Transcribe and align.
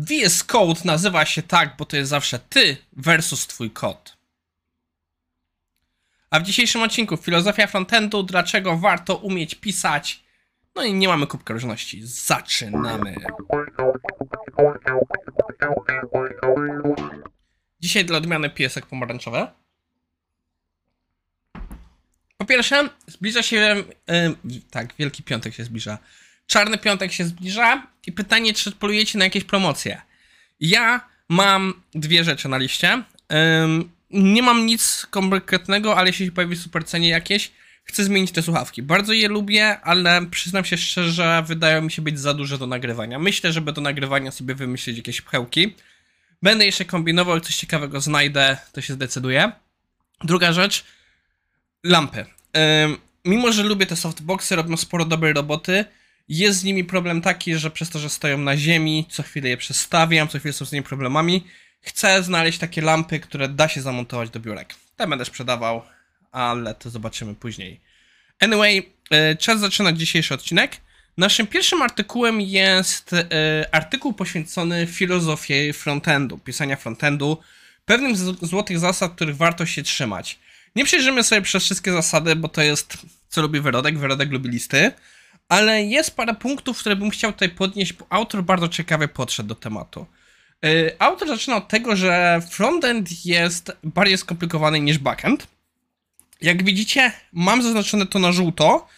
VS 0.00 0.44
Code 0.44 0.80
nazywa 0.84 1.24
się 1.24 1.42
tak, 1.42 1.76
bo 1.76 1.84
to 1.84 1.96
jest 1.96 2.10
zawsze 2.10 2.38
ty 2.38 2.76
versus 2.92 3.46
twój 3.46 3.70
kod. 3.70 4.16
A 6.30 6.40
w 6.40 6.42
dzisiejszym 6.42 6.82
odcinku 6.82 7.16
filozofia 7.16 7.66
frontendu, 7.66 8.22
dlaczego 8.22 8.76
warto 8.76 9.16
umieć 9.16 9.54
pisać. 9.54 10.24
No 10.74 10.82
i 10.82 10.94
nie 10.94 11.08
mamy 11.08 11.26
kubka 11.26 11.54
różności. 11.54 12.00
Zaczynamy. 12.04 13.16
Dzisiaj 17.80 18.04
dla 18.04 18.18
odmiany 18.18 18.50
piesek 18.50 18.86
pomarańczowy. 18.86 19.46
Po 22.36 22.44
pierwsze, 22.44 22.88
zbliża 23.06 23.42
się. 23.42 23.84
Yy, 24.08 24.60
tak, 24.70 24.94
Wielki 24.98 25.22
Piątek 25.22 25.54
się 25.54 25.64
zbliża. 25.64 25.98
Czarny 26.50 26.78
Piątek 26.78 27.12
się 27.12 27.24
zbliża 27.24 27.86
i 28.06 28.12
pytanie, 28.12 28.54
czy 28.54 28.72
polujecie 28.72 29.18
na 29.18 29.24
jakieś 29.24 29.44
promocje. 29.44 30.02
Ja 30.60 31.08
mam 31.28 31.82
dwie 31.94 32.24
rzeczy 32.24 32.48
na 32.48 32.58
liście. 32.58 33.02
Ym, 33.62 33.90
nie 34.10 34.42
mam 34.42 34.66
nic 34.66 35.06
konkretnego, 35.10 35.96
ale 35.96 36.08
jeśli 36.08 36.26
się 36.26 36.32
pojawi 36.32 36.56
super 36.56 36.84
cenie 36.84 37.08
jakieś, 37.08 37.50
chcę 37.84 38.04
zmienić 38.04 38.32
te 38.32 38.42
słuchawki. 38.42 38.82
Bardzo 38.82 39.12
je 39.12 39.28
lubię, 39.28 39.80
ale 39.80 40.26
przyznam 40.26 40.64
się 40.64 40.78
szczerze, 40.78 41.42
wydają 41.46 41.82
mi 41.82 41.90
się 41.90 42.02
być 42.02 42.20
za 42.20 42.34
duże 42.34 42.58
do 42.58 42.66
nagrywania. 42.66 43.18
Myślę, 43.18 43.52
żeby 43.52 43.72
do 43.72 43.80
nagrywania 43.80 44.30
sobie 44.30 44.54
wymyślić 44.54 44.96
jakieś 44.96 45.20
pchełki. 45.20 45.74
Będę 46.42 46.66
jeszcze 46.66 46.84
kombinował, 46.84 47.40
coś 47.40 47.56
ciekawego 47.56 48.00
znajdę, 48.00 48.56
to 48.72 48.80
się 48.80 48.94
zdecyduję. 48.94 49.52
Druga 50.24 50.52
rzecz, 50.52 50.84
lampy. 51.84 52.26
Ym, 52.84 52.96
mimo, 53.24 53.52
że 53.52 53.62
lubię 53.62 53.86
te 53.86 53.96
softboxy, 53.96 54.56
robią 54.56 54.76
sporo 54.76 55.04
dobrej 55.04 55.32
roboty, 55.32 55.84
jest 56.28 56.58
z 56.58 56.64
nimi 56.64 56.84
problem 56.84 57.22
taki, 57.22 57.56
że 57.56 57.70
przez 57.70 57.90
to, 57.90 57.98
że 57.98 58.10
stoją 58.10 58.38
na 58.38 58.56
ziemi, 58.56 59.06
co 59.10 59.22
chwilę 59.22 59.48
je 59.48 59.56
przestawiam, 59.56 60.28
co 60.28 60.38
chwilę 60.38 60.52
są 60.52 60.64
z 60.64 60.72
nimi 60.72 60.84
problemami. 60.84 61.44
Chcę 61.80 62.22
znaleźć 62.22 62.58
takie 62.58 62.82
lampy, 62.82 63.20
które 63.20 63.48
da 63.48 63.68
się 63.68 63.82
zamontować 63.82 64.30
do 64.30 64.40
biurek. 64.40 64.74
Te 64.96 65.06
będę 65.06 65.24
sprzedawał, 65.24 65.82
ale 66.32 66.74
to 66.74 66.90
zobaczymy 66.90 67.34
później. 67.34 67.80
Anyway, 68.40 68.92
e, 69.10 69.36
czas 69.36 69.60
zaczynać 69.60 69.98
dzisiejszy 69.98 70.34
odcinek. 70.34 70.76
Naszym 71.16 71.46
pierwszym 71.46 71.82
artykułem 71.82 72.40
jest 72.40 73.12
e, 73.12 73.26
artykuł 73.72 74.12
poświęcony 74.12 74.86
filozofii 74.86 75.72
frontendu, 75.72 76.38
pisania 76.38 76.76
frontendu, 76.76 77.38
pewnym 77.84 78.16
z 78.16 78.46
złotych 78.46 78.78
zasad, 78.78 79.12
których 79.12 79.36
warto 79.36 79.66
się 79.66 79.82
trzymać. 79.82 80.38
Nie 80.76 80.84
przejrzymy 80.84 81.22
sobie 81.22 81.42
przez 81.42 81.64
wszystkie 81.64 81.92
zasady, 81.92 82.36
bo 82.36 82.48
to 82.48 82.62
jest 82.62 82.98
co 83.28 83.42
lubi 83.42 83.60
wyrodek, 83.60 83.98
wyrodek 83.98 84.30
lubi 84.30 84.48
listy 84.48 84.92
ale 85.50 85.82
jest 85.82 86.16
parę 86.16 86.34
punktów, 86.34 86.78
które 86.78 86.96
bym 86.96 87.10
chciał 87.10 87.32
tutaj 87.32 87.48
podnieść, 87.48 87.92
bo 87.92 88.06
autor 88.10 88.42
bardzo 88.42 88.68
ciekawie 88.68 89.08
podszedł 89.08 89.48
do 89.48 89.54
tematu. 89.54 90.06
Yy, 90.62 90.96
autor 90.98 91.28
zaczyna 91.28 91.56
od 91.56 91.68
tego, 91.68 91.96
że 91.96 92.40
frontend 92.50 93.26
jest 93.26 93.72
bardziej 93.84 94.18
skomplikowany 94.18 94.80
niż 94.80 94.98
backend. 94.98 95.46
Jak 96.40 96.64
widzicie, 96.64 97.12
mam 97.32 97.62
zaznaczone 97.62 98.06
to 98.06 98.18
na 98.18 98.32
żółto, 98.32 98.88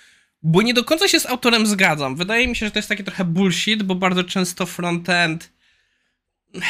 bo 0.43 0.63
nie 0.63 0.75
do 0.75 0.85
końca 0.85 1.09
się 1.09 1.21
z 1.21 1.27
autorem 1.27 1.67
zgadzam. 1.67 2.17
Wydaje 2.17 2.49
mi 2.49 2.57
się, 2.57 2.67
że 2.67 2.73
to 2.73 2.79
jest 2.79 2.89
taki 2.89 3.05
trochę 3.05 3.25
bullshit, 3.25 3.83
bo 3.83 3.95
bardzo 3.95 4.25
często 4.25 4.67
frontend 4.67 5.53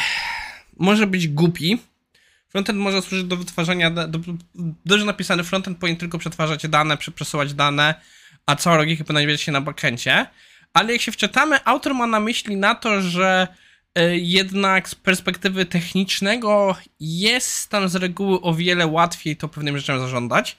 może 0.77 1.07
być 1.07 1.27
głupi. 1.27 1.79
Frontend 2.49 2.79
może 2.79 3.01
służyć 3.01 3.27
do 3.27 3.37
wytwarzania, 3.37 3.91
do, 3.91 4.19
dobrze 4.85 5.05
napisany 5.05 5.43
frontend 5.43 5.77
powinien 5.77 5.99
tylko 5.99 6.17
przetwarzać 6.17 6.67
dane, 6.67 6.97
przesuwać 6.97 7.53
dane, 7.53 7.95
a 8.45 8.55
cała 8.55 8.77
logika 8.77 9.03
powinna 9.03 9.37
się 9.37 9.51
na 9.51 9.61
backendzie. 9.61 10.25
Ale 10.73 10.93
jak 10.93 11.01
się 11.01 11.11
wczytamy, 11.11 11.65
autor 11.65 11.95
ma 11.95 12.07
na 12.07 12.19
myśli 12.19 12.57
na 12.57 12.75
to, 12.75 13.01
że 13.01 13.47
e, 13.95 14.17
jednak 14.17 14.89
z 14.89 14.95
perspektywy 14.95 15.65
technicznego 15.65 16.75
jest 16.99 17.69
tam 17.69 17.89
z 17.89 17.95
reguły 17.95 18.41
o 18.41 18.53
wiele 18.53 18.87
łatwiej 18.87 19.37
to 19.37 19.47
pewnym 19.47 19.77
rzeczom 19.77 19.99
zażądać. 19.99 20.57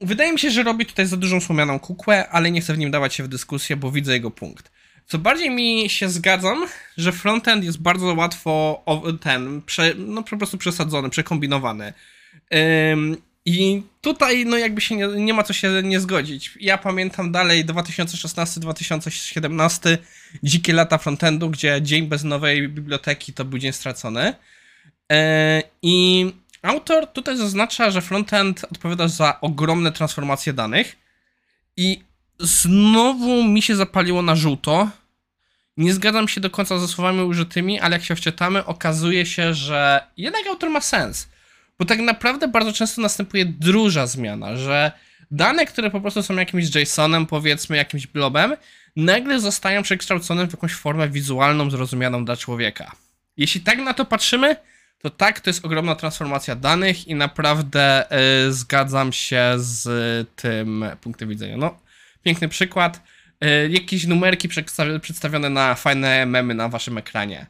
Wydaje 0.00 0.32
mi 0.32 0.38
się, 0.38 0.50
że 0.50 0.62
robi 0.62 0.86
tutaj 0.86 1.06
za 1.06 1.16
dużą 1.16 1.40
słomianą 1.40 1.78
kukłę, 1.78 2.28
ale 2.28 2.50
nie 2.50 2.60
chcę 2.60 2.74
w 2.74 2.78
nim 2.78 2.90
dawać 2.90 3.14
się 3.14 3.22
w 3.22 3.28
dyskusję, 3.28 3.76
bo 3.76 3.90
widzę 3.90 4.12
jego 4.12 4.30
punkt. 4.30 4.72
Co 5.06 5.18
bardziej 5.18 5.50
mi 5.50 5.90
się 5.90 6.08
zgadzam, 6.08 6.66
że 6.96 7.12
frontend 7.12 7.64
jest 7.64 7.82
bardzo 7.82 8.14
łatwo 8.14 8.84
ten, 9.20 9.62
prze, 9.62 9.94
no 9.96 10.22
po 10.22 10.36
prostu 10.36 10.58
przesadzony, 10.58 11.10
przekombinowany. 11.10 11.92
I 13.44 13.82
tutaj, 14.00 14.46
no 14.46 14.56
jakby 14.56 14.80
się 14.80 14.96
nie, 14.96 15.06
nie 15.06 15.34
ma 15.34 15.42
co 15.42 15.52
się 15.52 15.82
nie 15.82 16.00
zgodzić. 16.00 16.58
Ja 16.60 16.78
pamiętam 16.78 17.32
dalej 17.32 17.66
2016-2017, 17.66 19.98
dzikie 20.42 20.72
lata 20.72 20.98
frontendu, 20.98 21.50
gdzie 21.50 21.82
dzień 21.82 22.06
bez 22.06 22.24
nowej 22.24 22.68
biblioteki 22.68 23.32
to 23.32 23.44
był 23.44 23.58
dzień 23.58 23.72
stracony. 23.72 24.34
E, 25.12 25.62
I 25.82 26.26
autor 26.62 27.06
tutaj 27.06 27.36
zaznacza, 27.36 27.90
że 27.90 28.02
frontend 28.02 28.64
odpowiada 28.64 29.08
za 29.08 29.40
ogromne 29.40 29.92
transformacje 29.92 30.52
danych. 30.52 30.96
I 31.76 32.04
znowu 32.38 33.44
mi 33.44 33.62
się 33.62 33.76
zapaliło 33.76 34.22
na 34.22 34.36
żółto. 34.36 34.90
Nie 35.76 35.94
zgadzam 35.94 36.28
się 36.28 36.40
do 36.40 36.50
końca 36.50 36.78
ze 36.78 36.88
słowami 36.88 37.22
użytymi, 37.22 37.80
ale 37.80 37.96
jak 37.96 38.04
się 38.04 38.16
wczytamy, 38.16 38.64
okazuje 38.64 39.26
się, 39.26 39.54
że 39.54 40.06
jednak 40.16 40.46
autor 40.46 40.70
ma 40.70 40.80
sens. 40.80 41.28
Bo 41.78 41.84
tak 41.84 41.98
naprawdę 41.98 42.48
bardzo 42.48 42.72
często 42.72 43.02
następuje 43.02 43.44
druga 43.44 44.06
zmiana, 44.06 44.56
że 44.56 44.92
dane, 45.30 45.66
które 45.66 45.90
po 45.90 46.00
prostu 46.00 46.22
są 46.22 46.36
jakimś 46.36 46.74
JSONem, 46.74 47.26
powiedzmy 47.26 47.76
jakimś 47.76 48.06
blobem, 48.06 48.56
nagle 48.96 49.40
zostają 49.40 49.82
przekształcone 49.82 50.46
w 50.46 50.52
jakąś 50.52 50.72
formę 50.72 51.08
wizualną, 51.08 51.70
zrozumianą 51.70 52.24
dla 52.24 52.36
człowieka. 52.36 52.92
Jeśli 53.36 53.60
tak 53.60 53.78
na 53.78 53.94
to 53.94 54.04
patrzymy, 54.04 54.56
to 54.98 55.10
tak, 55.10 55.40
to 55.40 55.50
jest 55.50 55.64
ogromna 55.64 55.94
transformacja 55.94 56.56
danych 56.56 57.08
i 57.08 57.14
naprawdę 57.14 58.04
yy, 58.44 58.52
zgadzam 58.52 59.12
się 59.12 59.54
z 59.56 59.88
tym 60.36 60.84
punktem 61.00 61.28
widzenia. 61.28 61.56
No, 61.56 61.78
piękny 62.22 62.48
przykład. 62.48 63.02
Yy, 63.40 63.68
jakieś 63.70 64.06
numerki 64.06 64.48
przedstawione 65.00 65.50
na 65.50 65.74
fajne 65.74 66.26
memy 66.26 66.54
na 66.54 66.68
waszym 66.68 66.98
ekranie. 66.98 67.46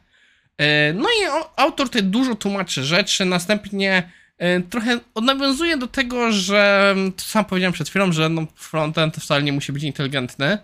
Yy, 0.59 0.65
no 0.93 1.09
i 1.09 1.43
autor 1.55 1.89
tutaj 1.89 2.03
dużo 2.03 2.35
tłumaczy 2.35 2.83
rzeczy, 2.83 3.25
następnie 3.25 4.09
E, 4.37 4.61
trochę 4.61 4.99
nawiązuje 5.21 5.77
do 5.77 5.87
tego, 5.87 6.31
że 6.31 6.95
sam 7.17 7.45
powiedziałem 7.45 7.73
przed 7.73 7.89
chwilą, 7.89 8.11
że 8.11 8.29
no 8.29 8.47
frontend 8.55 9.15
wcale 9.15 9.43
nie 9.43 9.53
musi 9.53 9.71
być 9.71 9.83
inteligentny. 9.83 10.57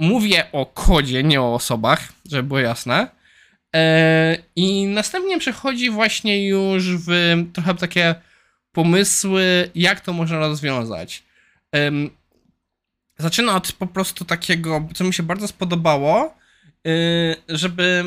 Mówię 0.00 0.52
o 0.52 0.66
kodzie, 0.66 1.22
nie 1.22 1.40
o 1.40 1.54
osobach, 1.54 2.12
żeby 2.30 2.42
było 2.42 2.60
jasne. 2.60 3.08
E, 3.76 4.38
I 4.56 4.86
następnie 4.86 5.38
przechodzi 5.38 5.90
właśnie 5.90 6.48
już 6.48 6.96
w 6.96 7.10
trochę 7.52 7.74
takie 7.74 8.14
pomysły, 8.72 9.70
jak 9.74 10.00
to 10.00 10.12
można 10.12 10.38
rozwiązać. 10.38 11.22
Zaczyna 13.18 13.56
od 13.56 13.72
po 13.72 13.86
prostu 13.86 14.24
takiego, 14.24 14.88
co 14.94 15.04
mi 15.04 15.14
się 15.14 15.22
bardzo 15.22 15.48
spodobało, 15.48 16.24
e, 16.24 16.45
żeby 17.48 18.04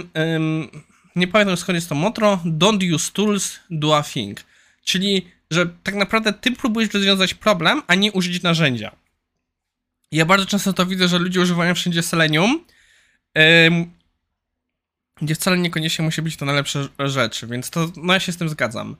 nie 1.16 1.28
pamiętam 1.28 1.58
skąd 1.58 1.76
jest 1.76 1.90
to 1.90 1.96
motto, 1.96 2.40
don't 2.46 2.96
use 2.96 3.12
tools, 3.12 3.60
do 3.70 3.98
a 3.98 4.04
thing. 4.04 4.44
Czyli, 4.84 5.28
że 5.52 5.66
tak 5.84 5.96
naprawdę 5.96 6.34
ty 6.34 6.52
próbujesz 6.52 6.94
rozwiązać 6.94 7.34
problem, 7.34 7.82
a 7.88 7.96
nie 7.96 8.12
użyć 8.12 8.44
narzędzia. 8.44 8.96
Ja 10.12 10.26
bardzo 10.26 10.46
często 10.46 10.74
to 10.74 10.86
widzę, 10.86 11.08
że 11.08 11.20
ludzie 11.20 11.42
używają 11.42 11.76
wszędzie 11.76 12.04
selenium, 12.04 12.66
gdzie 15.22 15.36
wcale 15.36 15.58
niekoniecznie 15.58 16.06
musi 16.06 16.22
być 16.22 16.38
to 16.38 16.46
najlepsza 16.46 16.80
rzecz, 17.00 17.46
więc 17.46 17.70
to, 17.70 17.92
no 17.98 18.14
ja 18.14 18.20
się 18.20 18.32
z 18.32 18.38
tym 18.38 18.50
zgadzam. 18.50 18.96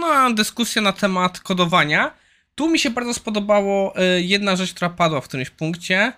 No, 0.00 0.34
dyskusja 0.34 0.82
na 0.82 0.92
temat 0.92 1.40
kodowania. 1.40 2.14
Tu 2.54 2.68
mi 2.68 2.78
się 2.78 2.90
bardzo 2.90 3.14
spodobało 3.14 3.94
y, 4.00 4.22
jedna 4.22 4.56
rzecz, 4.56 4.74
która 4.74 4.90
padła 4.90 5.20
w 5.20 5.28
którymś 5.28 5.50
punkcie. 5.50 6.12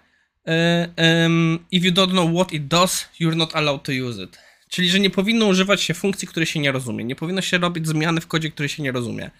Y, 0.46 0.52
if 1.70 1.86
you 1.86 1.92
don't 1.92 2.10
know 2.10 2.34
what 2.34 2.52
it 2.52 2.66
does, 2.66 3.08
you're 3.20 3.36
not 3.36 3.56
allowed 3.56 3.82
to 3.82 3.92
use 3.92 4.22
it. 4.22 4.38
Czyli, 4.68 4.90
że 4.90 5.00
nie 5.00 5.10
powinno 5.10 5.46
używać 5.46 5.82
się 5.82 5.94
funkcji, 5.94 6.28
które 6.28 6.46
się 6.46 6.60
nie 6.60 6.72
rozumie. 6.72 7.04
Nie 7.04 7.16
powinno 7.16 7.42
się 7.42 7.58
robić 7.58 7.86
zmiany 7.86 8.20
w 8.20 8.26
kodzie, 8.26 8.50
który 8.50 8.68
się 8.68 8.82
nie 8.82 8.92
rozumie. 8.92 9.30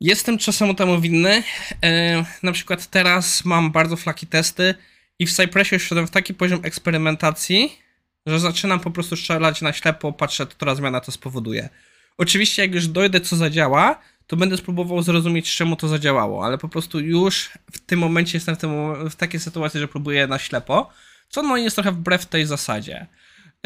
Jestem 0.00 0.38
czasem 0.38 0.74
temu 0.74 1.00
winny. 1.00 1.42
E, 1.82 2.24
na 2.42 2.52
przykład 2.52 2.86
teraz 2.86 3.44
mam 3.44 3.72
bardzo 3.72 3.96
flaki 3.96 4.26
testy 4.26 4.74
i 5.18 5.26
w 5.26 5.32
Cypressie 5.32 5.74
już 5.74 5.90
w 5.90 6.10
taki 6.10 6.34
poziom 6.34 6.60
eksperymentacji, 6.62 7.78
że 8.26 8.40
zaczynam 8.40 8.80
po 8.80 8.90
prostu 8.90 9.16
strzelać 9.16 9.62
na 9.62 9.72
ślepo, 9.72 10.12
patrzę, 10.12 10.46
która 10.46 10.74
zmiana 10.74 11.00
to 11.00 11.12
spowoduje. 11.12 11.68
Oczywiście, 12.18 12.62
jak 12.62 12.74
już 12.74 12.88
dojdę, 12.88 13.20
co 13.20 13.36
zadziała, 13.36 14.00
to 14.30 14.36
będę 14.36 14.56
spróbował 14.56 15.02
zrozumieć, 15.02 15.56
czemu 15.56 15.76
to 15.76 15.88
zadziałało, 15.88 16.44
ale 16.44 16.58
po 16.58 16.68
prostu 16.68 17.00
już 17.00 17.50
w 17.72 17.78
tym 17.78 17.98
momencie 17.98 18.36
jestem 18.36 18.56
w, 18.56 18.58
tym, 18.58 18.70
w 19.10 19.16
takiej 19.16 19.40
sytuacji, 19.40 19.80
że 19.80 19.88
próbuję 19.88 20.26
na 20.26 20.38
ślepo, 20.38 20.90
co 21.28 21.42
no 21.42 21.56
jest 21.56 21.76
trochę 21.76 21.92
wbrew 21.92 22.26
tej 22.26 22.46
zasadzie. 22.46 23.06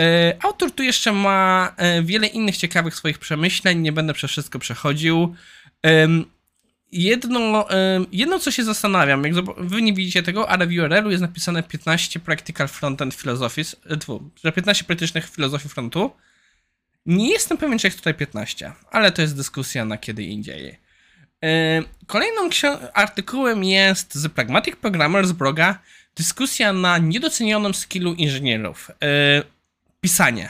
E, 0.01 0.37
autor 0.43 0.71
tu 0.71 0.83
jeszcze 0.83 1.13
ma 1.13 1.73
e, 1.77 2.03
wiele 2.03 2.27
innych 2.27 2.57
ciekawych 2.57 2.95
swoich 2.95 3.19
przemyśleń, 3.19 3.79
nie 3.79 3.93
będę 3.93 4.15
przez 4.15 4.31
wszystko 4.31 4.59
przechodził. 4.59 5.35
jedno, 6.93 7.69
jedno, 8.13 8.39
co 8.39 8.51
się 8.51 8.65
zastanawiam, 8.65 9.25
jak 9.25 9.35
wy 9.59 9.83
nie 9.83 9.93
widzicie 9.93 10.23
tego, 10.23 10.49
ale 10.49 10.67
w 10.67 10.71
URL-u 10.71 11.11
jest 11.11 11.23
napisane 11.23 11.63
15 11.63 12.21
Practical 12.21 12.69
Frontend 12.69 13.15
Philosophies, 13.15 13.77
tfu, 14.01 14.31
że 14.45 14.53
15 14.53 14.85
praktycznych 14.85 15.31
filozofii 15.31 15.69
frontu. 15.69 16.11
Nie 17.07 17.31
jestem 17.31 17.59
pewien, 17.59 17.79
czy 17.79 17.87
jest 17.87 17.99
tutaj 17.99 18.15
15, 18.15 18.73
ale 18.91 19.13
to 19.13 19.23
jest 19.23 19.37
dyskusja 19.37 19.85
na 19.85 19.99
kiedy 19.99 20.23
indziej. 20.23 20.79
Yy, 21.43 21.49
Kolejnym 22.07 22.51
artykułem 22.95 23.65
jest 23.65 24.23
The 24.23 24.29
Pragmatic 24.29 24.77
Programmer 24.77 25.27
z 25.27 25.33
bloga 25.33 25.79
dyskusja 26.17 26.73
na 26.73 26.99
niedocenionym 26.99 27.75
skillu 27.75 28.15
inżynierów. 28.15 28.91
Yy, 29.01 29.43
pisanie. 30.01 30.49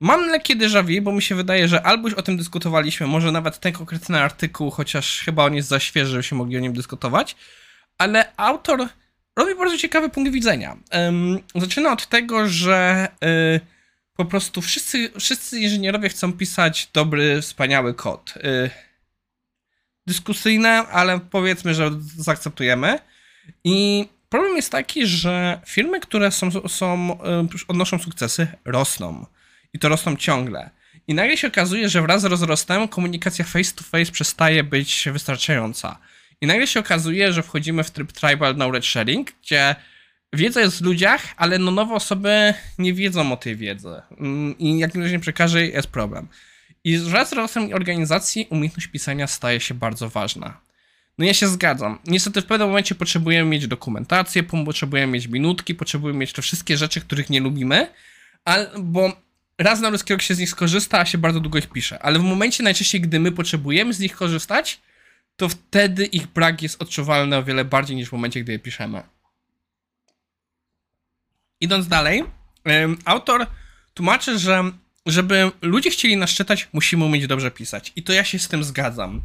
Mam 0.00 0.28
lekkie 0.28 0.56
déjà 0.56 0.82
vu, 0.82 1.02
bo 1.02 1.12
mi 1.12 1.22
się 1.22 1.34
wydaje, 1.34 1.68
że 1.68 1.82
albo 1.82 2.08
już 2.08 2.18
o 2.18 2.22
tym 2.22 2.36
dyskutowaliśmy, 2.36 3.06
może 3.06 3.32
nawet 3.32 3.58
ten 3.58 3.72
konkretny 3.72 4.20
artykuł, 4.20 4.70
chociaż 4.70 5.22
chyba 5.24 5.44
on 5.44 5.54
jest 5.54 5.68
za 5.68 5.80
świeży, 5.80 6.10
żebyśmy 6.10 6.38
mogli 6.38 6.56
o 6.56 6.60
nim 6.60 6.72
dyskutować, 6.72 7.36
ale 7.98 8.32
autor 8.36 8.88
robi 9.36 9.54
bardzo 9.54 9.78
ciekawy 9.78 10.08
punkt 10.08 10.32
widzenia. 10.32 10.76
Zaczyna 11.54 11.92
od 11.92 12.06
tego, 12.06 12.48
że 12.48 13.08
y, 13.24 13.60
po 14.20 14.24
prostu 14.24 14.62
wszyscy, 14.62 15.10
wszyscy 15.20 15.60
inżynierowie 15.60 16.08
chcą 16.08 16.32
pisać 16.32 16.88
dobry, 16.92 17.42
wspaniały 17.42 17.94
kod. 17.94 18.34
Y, 18.36 18.70
dyskusyjne, 20.06 20.70
ale 20.70 21.20
powiedzmy, 21.20 21.74
że 21.74 21.90
zaakceptujemy. 22.16 22.98
I 23.64 24.08
problem 24.28 24.56
jest 24.56 24.72
taki, 24.72 25.06
że 25.06 25.60
firmy, 25.66 26.00
które 26.00 26.30
są, 26.30 26.68
są, 26.68 27.18
y, 27.54 27.66
odnoszą 27.68 27.98
sukcesy, 27.98 28.48
rosną. 28.64 29.26
I 29.72 29.78
to 29.78 29.88
rosną 29.88 30.16
ciągle. 30.16 30.70
I 31.08 31.14
nagle 31.14 31.36
się 31.36 31.48
okazuje, 31.48 31.88
że 31.88 32.02
wraz 32.02 32.22
z 32.22 32.24
rozrostem 32.24 32.88
komunikacja 32.88 33.44
face 33.44 33.72
to 33.74 33.84
face 33.84 34.12
przestaje 34.12 34.64
być 34.64 35.08
wystarczająca. 35.12 35.98
I 36.40 36.46
nagle 36.46 36.66
się 36.66 36.80
okazuje, 36.80 37.32
że 37.32 37.42
wchodzimy 37.42 37.84
w 37.84 37.90
tryb 37.90 38.12
tribal 38.12 38.54
knowledge 38.54 38.86
sharing, 38.86 39.32
gdzie 39.42 39.76
wiedza 40.32 40.60
jest 40.60 40.78
w 40.78 40.80
ludziach, 40.80 41.22
ale 41.36 41.58
no 41.58 41.70
nowe 41.70 41.94
osoby 41.94 42.54
nie 42.78 42.94
wiedzą 42.94 43.32
o 43.32 43.36
tej 43.36 43.56
wiedzy. 43.56 44.02
Mm, 44.18 44.58
I 44.58 44.78
jak 44.78 44.90
ktoś 44.90 45.12
nie 45.12 45.20
przekaże, 45.20 45.66
jest 45.66 45.88
problem. 45.88 46.28
I 46.84 46.98
wraz 46.98 47.28
z 47.28 47.32
rozrostem 47.32 47.74
organizacji 47.74 48.46
umiejętność 48.50 48.86
pisania 48.86 49.26
staje 49.26 49.60
się 49.60 49.74
bardzo 49.74 50.08
ważna. 50.08 50.60
No 51.18 51.26
ja 51.26 51.34
się 51.34 51.48
zgadzam. 51.48 51.98
Niestety 52.06 52.42
w 52.42 52.46
pewnym 52.46 52.68
momencie 52.68 52.94
potrzebujemy 52.94 53.50
mieć 53.50 53.66
dokumentację, 53.66 54.42
potrzebujemy 54.42 55.12
mieć 55.12 55.26
minutki, 55.26 55.74
potrzebujemy 55.74 56.18
mieć 56.18 56.32
te 56.32 56.42
wszystkie 56.42 56.76
rzeczy, 56.76 57.00
których 57.00 57.30
nie 57.30 57.40
lubimy, 57.40 57.86
bo 58.78 59.12
raz 59.58 59.80
na 59.80 59.88
ludzki 59.88 60.12
rok 60.12 60.22
się 60.22 60.34
z 60.34 60.38
nich 60.38 60.50
skorzysta, 60.50 61.00
a 61.00 61.04
się 61.04 61.18
bardzo 61.18 61.40
długo 61.40 61.58
ich 61.58 61.66
pisze. 61.66 61.98
Ale 61.98 62.18
w 62.18 62.22
momencie 62.22 62.62
najczęściej, 62.62 63.00
gdy 63.00 63.20
my 63.20 63.32
potrzebujemy 63.32 63.92
z 63.92 64.00
nich 64.00 64.16
korzystać, 64.16 64.80
to 65.36 65.48
wtedy 65.48 66.06
ich 66.06 66.26
brak 66.26 66.62
jest 66.62 66.82
odczuwalny 66.82 67.36
o 67.36 67.42
wiele 67.42 67.64
bardziej 67.64 67.96
niż 67.96 68.08
w 68.08 68.12
momencie, 68.12 68.40
gdy 68.40 68.52
je 68.52 68.58
piszemy. 68.58 69.02
Idąc 71.60 71.88
dalej, 71.88 72.24
autor 73.04 73.46
tłumaczy, 73.94 74.38
że 74.38 74.72
żeby 75.06 75.50
ludzie 75.62 75.90
chcieli 75.90 76.16
nas 76.16 76.30
czytać, 76.30 76.68
musimy 76.72 77.04
umieć 77.04 77.26
dobrze 77.26 77.50
pisać. 77.50 77.92
I 77.96 78.02
to 78.02 78.12
ja 78.12 78.24
się 78.24 78.38
z 78.38 78.48
tym 78.48 78.64
zgadzam. 78.64 79.22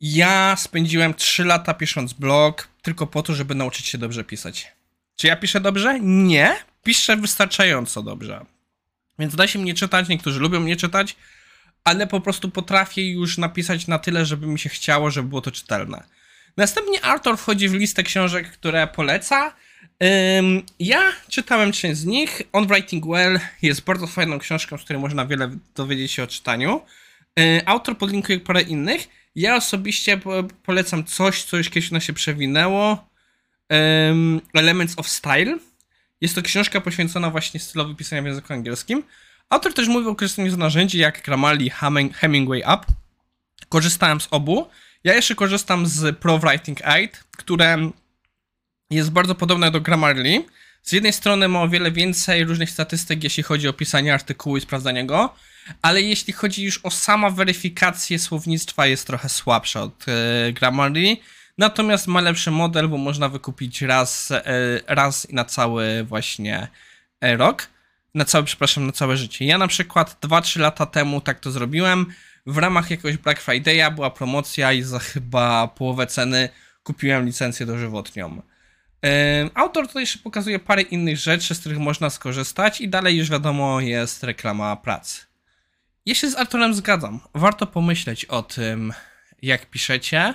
Ja 0.00 0.56
spędziłem 0.56 1.14
3 1.14 1.44
lata 1.44 1.74
pisząc 1.74 2.12
blog 2.12 2.68
tylko 2.82 3.06
po 3.06 3.22
to, 3.22 3.34
żeby 3.34 3.54
nauczyć 3.54 3.86
się 3.86 3.98
dobrze 3.98 4.24
pisać. 4.24 4.72
Czy 5.16 5.26
ja 5.26 5.36
piszę 5.36 5.60
dobrze? 5.60 6.00
Nie. 6.00 6.56
Piszę 6.84 7.16
wystarczająco 7.16 8.02
dobrze. 8.02 8.46
Więc 9.18 9.36
da 9.36 9.46
się 9.46 9.58
mnie 9.58 9.74
czytać, 9.74 10.08
niektórzy 10.08 10.40
lubią 10.40 10.60
mnie 10.60 10.76
czytać, 10.76 11.16
ale 11.84 12.06
po 12.06 12.20
prostu 12.20 12.50
potrafię 12.50 13.12
już 13.12 13.38
napisać 13.38 13.86
na 13.86 13.98
tyle, 13.98 14.26
żeby 14.26 14.46
mi 14.46 14.58
się 14.58 14.68
chciało, 14.68 15.10
żeby 15.10 15.28
było 15.28 15.40
to 15.40 15.50
czytelne. 15.50 16.04
Następnie 16.56 17.04
autor 17.04 17.38
wchodzi 17.38 17.68
w 17.68 17.74
listę 17.74 18.02
książek, 18.02 18.50
które 18.50 18.86
poleca. 18.86 19.52
Ja 20.78 21.12
czytałem 21.28 21.72
część 21.72 22.00
z 22.00 22.04
nich. 22.04 22.42
On 22.52 22.66
Writing 22.66 23.06
Well 23.06 23.40
jest 23.62 23.84
bardzo 23.84 24.06
fajną 24.06 24.38
książką, 24.38 24.78
z 24.78 24.84
której 24.84 25.02
można 25.02 25.26
wiele 25.26 25.50
dowiedzieć 25.74 26.12
się 26.12 26.22
o 26.22 26.26
czytaniu. 26.26 26.80
Autor 27.66 27.98
podlinkuje 27.98 28.40
parę 28.40 28.62
innych. 28.62 29.08
Ja 29.34 29.56
osobiście 29.56 30.18
po, 30.18 30.44
polecam 30.62 31.04
coś, 31.04 31.42
co 31.42 31.56
już 31.56 31.70
kiedyś 31.70 31.90
na 31.90 32.00
się 32.00 32.12
przewinęło. 32.12 33.08
Elements 34.54 34.98
of 34.98 35.08
Style. 35.08 35.58
Jest 36.20 36.34
to 36.34 36.42
książka 36.42 36.80
poświęcona 36.80 37.30
właśnie 37.30 37.60
stylowi 37.60 37.94
pisania 37.94 38.22
w 38.22 38.26
języku 38.26 38.52
angielskim. 38.52 39.02
Autor 39.50 39.74
też 39.74 39.88
mówi 39.88 40.06
o 40.06 40.14
korzystaniu 40.14 40.50
z 40.50 40.56
narzędzi 40.56 40.98
jak 40.98 41.22
Grammarly, 41.22 41.70
Hemingway 42.14 42.62
App. 42.66 42.86
Korzystałem 43.68 44.20
z 44.20 44.28
obu. 44.30 44.68
Ja 45.04 45.14
jeszcze 45.14 45.34
korzystam 45.34 45.86
z 45.86 46.18
Pro 46.18 46.38
Writing 46.38 46.82
Aid, 46.84 47.24
które 47.36 47.90
jest 48.90 49.10
bardzo 49.10 49.34
podobne 49.34 49.70
do 49.70 49.80
Grammarly. 49.80 50.44
Z 50.82 50.92
jednej 50.92 51.12
strony 51.12 51.48
ma 51.48 51.62
o 51.62 51.68
wiele 51.68 51.92
więcej 51.92 52.44
różnych 52.44 52.70
statystyk, 52.70 53.24
jeśli 53.24 53.42
chodzi 53.42 53.68
o 53.68 53.72
pisanie 53.72 54.14
artykułu 54.14 54.56
i 54.56 54.60
sprawdzanie 54.60 55.06
go, 55.06 55.34
ale 55.82 56.02
jeśli 56.02 56.32
chodzi 56.32 56.64
już 56.64 56.80
o 56.82 56.90
samą 56.90 57.34
weryfikację 57.34 58.18
słownictwa, 58.18 58.86
jest 58.86 59.06
trochę 59.06 59.28
słabsza 59.28 59.82
od 59.82 60.06
e, 60.08 60.52
Grammarly. 60.52 61.16
Natomiast 61.58 62.06
ma 62.06 62.20
lepszy 62.20 62.50
model, 62.50 62.88
bo 62.88 62.96
można 62.98 63.28
wykupić 63.28 63.82
raz, 63.82 64.30
e, 64.30 64.44
raz 64.86 65.26
na 65.30 65.44
cały 65.44 66.04
właśnie 66.04 66.68
e, 67.20 67.36
rok. 67.36 67.68
Na 68.14 68.24
całe, 68.24 68.44
przepraszam, 68.44 68.86
na 68.86 68.92
całe 68.92 69.16
życie. 69.16 69.44
Ja 69.44 69.58
na 69.58 69.68
przykład 69.68 70.16
2-3 70.20 70.60
lata 70.60 70.86
temu 70.86 71.20
tak 71.20 71.40
to 71.40 71.50
zrobiłem. 71.50 72.06
W 72.46 72.58
ramach 72.58 72.90
jakiegoś 72.90 73.16
Black 73.16 73.42
Friday'a 73.42 73.94
była 73.94 74.10
promocja 74.10 74.72
i 74.72 74.82
za 74.82 74.98
chyba 74.98 75.68
połowę 75.68 76.06
ceny 76.06 76.48
kupiłem 76.82 77.26
licencję 77.26 77.66
dożywotnią. 77.66 78.42
Autor 79.54 79.86
tutaj 79.86 80.02
jeszcze 80.02 80.18
pokazuje 80.18 80.58
parę 80.58 80.82
innych 80.82 81.16
rzeczy, 81.16 81.54
z 81.54 81.60
których 81.60 81.78
można 81.78 82.10
skorzystać 82.10 82.80
i 82.80 82.88
dalej 82.88 83.16
już 83.16 83.30
wiadomo 83.30 83.80
jest 83.80 84.22
reklama 84.22 84.76
prac. 84.76 85.26
Ja 86.06 86.14
się 86.14 86.30
z 86.30 86.36
Arturem 86.36 86.74
zgadzam. 86.74 87.20
Warto 87.34 87.66
pomyśleć 87.66 88.24
o 88.24 88.42
tym, 88.42 88.92
jak 89.42 89.70
piszecie, 89.70 90.34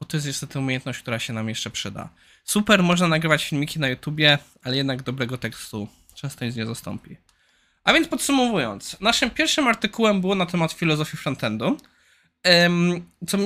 bo 0.00 0.06
to 0.06 0.16
jest 0.16 0.26
niestety 0.26 0.58
umiejętność, 0.58 0.98
która 0.98 1.18
się 1.18 1.32
nam 1.32 1.48
jeszcze 1.48 1.70
przyda. 1.70 2.08
Super, 2.44 2.82
można 2.82 3.08
nagrywać 3.08 3.44
filmiki 3.44 3.80
na 3.80 3.88
YouTubie, 3.88 4.38
ale 4.62 4.76
jednak 4.76 5.02
dobrego 5.02 5.38
tekstu 5.38 5.88
często 6.14 6.44
nic 6.44 6.56
nie 6.56 6.66
zastąpi. 6.66 7.16
A 7.84 7.92
więc 7.92 8.08
podsumowując, 8.08 9.00
naszym 9.00 9.30
pierwszym 9.30 9.68
artykułem 9.68 10.20
było 10.20 10.34
na 10.34 10.46
temat 10.46 10.72
filozofii 10.72 11.16
frontendu. 11.16 11.76
Co, 13.26 13.38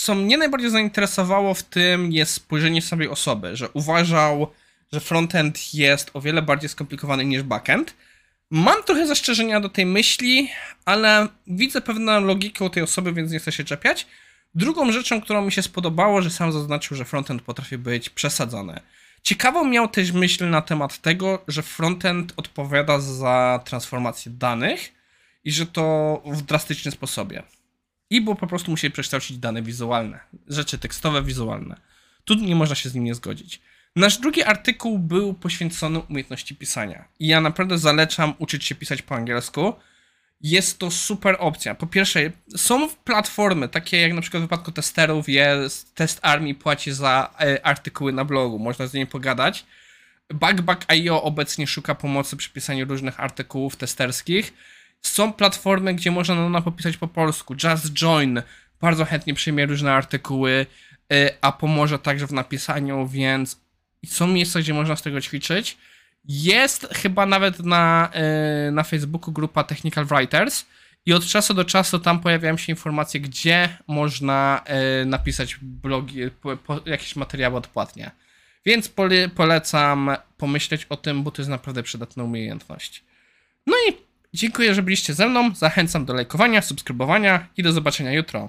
co 0.00 0.14
mnie 0.14 0.38
najbardziej 0.38 0.70
zainteresowało 0.70 1.54
w 1.54 1.62
tym 1.62 2.12
jest 2.12 2.32
spojrzenie 2.32 2.82
samej 2.82 3.08
osoby, 3.08 3.56
że 3.56 3.68
uważał, 3.68 4.52
że 4.92 5.00
frontend 5.00 5.74
jest 5.74 6.10
o 6.14 6.20
wiele 6.20 6.42
bardziej 6.42 6.68
skomplikowany 6.68 7.24
niż 7.24 7.42
backend. 7.42 7.94
Mam 8.50 8.82
trochę 8.82 9.06
zastrzeżenia 9.06 9.60
do 9.60 9.68
tej 9.68 9.86
myśli, 9.86 10.50
ale 10.84 11.28
widzę 11.46 11.80
pewną 11.80 12.20
logikę 12.20 12.64
u 12.64 12.70
tej 12.70 12.82
osoby, 12.82 13.12
więc 13.12 13.32
nie 13.32 13.38
chcę 13.38 13.52
się 13.52 13.64
czepiać. 13.64 14.06
Drugą 14.54 14.92
rzeczą, 14.92 15.20
którą 15.20 15.44
mi 15.44 15.52
się 15.52 15.62
spodobało, 15.62 16.22
że 16.22 16.30
sam 16.30 16.52
zaznaczył, 16.52 16.96
że 16.96 17.04
frontend 17.04 17.42
potrafi 17.42 17.78
być 17.78 18.10
przesadzony. 18.10 18.80
Ciekawą 19.22 19.64
miał 19.64 19.88
też 19.88 20.12
myśl 20.12 20.50
na 20.50 20.62
temat 20.62 20.98
tego, 20.98 21.44
że 21.48 21.62
frontend 21.62 22.32
odpowiada 22.36 23.00
za 23.00 23.60
transformację 23.64 24.32
danych 24.32 24.92
i 25.44 25.52
że 25.52 25.66
to 25.66 26.22
w 26.26 26.42
drastycznym 26.42 26.92
sposobie. 26.92 27.42
I 28.10 28.20
bo 28.20 28.34
po 28.34 28.46
prostu 28.46 28.70
musieli 28.70 28.92
przekształcić 28.92 29.38
dane 29.38 29.62
wizualne, 29.62 30.20
rzeczy 30.48 30.78
tekstowe, 30.78 31.22
wizualne. 31.22 31.80
Tu 32.24 32.34
nie 32.34 32.54
można 32.54 32.74
się 32.74 32.88
z 32.88 32.94
nim 32.94 33.04
nie 33.04 33.14
zgodzić. 33.14 33.60
Nasz 33.96 34.18
drugi 34.18 34.42
artykuł 34.42 34.98
był 34.98 35.34
poświęcony 35.34 35.98
umiejętności 35.98 36.56
pisania. 36.56 37.04
I 37.18 37.26
ja 37.26 37.40
naprawdę 37.40 37.78
zalecam 37.78 38.34
uczyć 38.38 38.64
się 38.64 38.74
pisać 38.74 39.02
po 39.02 39.14
angielsku. 39.14 39.74
Jest 40.40 40.78
to 40.78 40.90
super 40.90 41.36
opcja. 41.38 41.74
Po 41.74 41.86
pierwsze, 41.86 42.30
są 42.56 42.88
platformy, 43.04 43.68
takie 43.68 44.00
jak 44.00 44.12
na 44.12 44.20
przykład 44.20 44.42
w 44.42 44.44
wypadku 44.44 44.72
testerów 44.72 45.28
jest 45.28 45.94
Test 45.94 46.18
Army 46.22 46.54
płaci 46.54 46.92
za 46.92 47.34
e, 47.40 47.66
artykuły 47.66 48.12
na 48.12 48.24
blogu, 48.24 48.58
można 48.58 48.86
z 48.86 48.94
nimi 48.94 49.06
pogadać. 49.06 49.66
Backback.io 50.34 51.22
obecnie 51.22 51.66
szuka 51.66 51.94
pomocy 51.94 52.36
przy 52.36 52.50
pisaniu 52.50 52.84
różnych 52.84 53.20
artykułów 53.20 53.76
testerskich. 53.76 54.52
Są 55.02 55.32
platformy, 55.32 55.94
gdzie 55.94 56.10
można 56.10 56.34
na 56.34 56.48
no, 56.48 56.62
popisać 56.62 56.96
po 56.96 57.08
polsku. 57.08 57.54
Just 57.64 57.92
Join 57.92 58.42
bardzo 58.80 59.04
chętnie 59.04 59.34
przyjmie 59.34 59.66
różne 59.66 59.92
artykuły, 59.92 60.66
y, 61.12 61.30
a 61.40 61.52
pomoże 61.52 61.98
także 61.98 62.26
w 62.26 62.32
napisaniu, 62.32 63.06
więc 63.06 63.60
są 64.06 64.26
miejsca, 64.26 64.60
gdzie 64.60 64.74
można 64.74 64.96
z 64.96 65.02
tego 65.02 65.20
ćwiczyć. 65.20 65.76
Jest 66.24 66.88
chyba 66.94 67.26
nawet 67.26 67.58
na, 67.58 68.10
y, 68.68 68.72
na 68.72 68.82
Facebooku 68.82 69.32
grupa 69.32 69.64
Technical 69.64 70.06
Writers 70.06 70.64
i 71.06 71.12
od 71.12 71.26
czasu 71.26 71.54
do 71.54 71.64
czasu 71.64 71.98
tam 71.98 72.20
pojawiają 72.20 72.56
się 72.56 72.72
informacje, 72.72 73.20
gdzie 73.20 73.68
można 73.86 74.64
y, 75.02 75.06
napisać 75.06 75.56
blogi, 75.62 76.20
jakieś 76.86 77.16
materiały 77.16 77.56
odpłatnie. 77.56 78.10
Więc 78.66 78.88
pole, 78.88 79.28
polecam 79.28 80.10
pomyśleć 80.36 80.86
o 80.88 80.96
tym, 80.96 81.22
bo 81.22 81.30
to 81.30 81.42
jest 81.42 81.50
naprawdę 81.50 81.82
przydatna 81.82 82.24
umiejętność. 82.24 83.04
No 83.66 83.76
i 83.88 84.09
Dziękuję, 84.34 84.74
że 84.74 84.82
byliście 84.82 85.14
ze 85.14 85.28
mną. 85.28 85.54
Zachęcam 85.54 86.04
do 86.04 86.14
lajkowania, 86.14 86.62
subskrybowania 86.62 87.48
i 87.56 87.62
do 87.62 87.72
zobaczenia 87.72 88.12
jutro. 88.12 88.38